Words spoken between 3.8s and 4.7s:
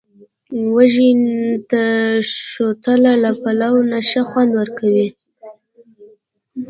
نه ښه خوند